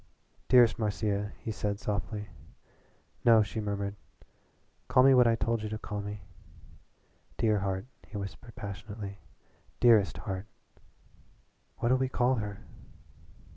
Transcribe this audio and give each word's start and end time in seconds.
"Dearest 0.49 0.79
Marcia," 0.79 1.31
he 1.43 1.51
said 1.51 1.79
softly. 1.79 2.27
"No," 3.23 3.43
she 3.43 3.59
murmured, 3.61 3.95
"call 4.87 5.03
me 5.03 5.13
what 5.13 5.27
I 5.27 5.35
told 5.35 5.61
you 5.61 5.69
to 5.69 5.77
call 5.77 6.01
me." 6.01 6.23
"Dear 7.37 7.59
heart," 7.59 7.85
he 8.07 8.17
whispered 8.17 8.55
passionately 8.55 9.19
"dearest 9.79 10.17
heart." 10.17 10.47
"What'll 11.77 11.99
we 11.99 12.09
call 12.09 12.33
her?" 12.37 12.61